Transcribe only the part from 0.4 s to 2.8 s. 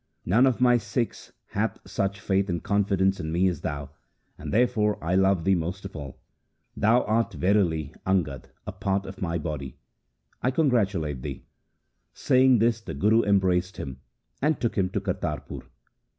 of my Sikhs hath such faith and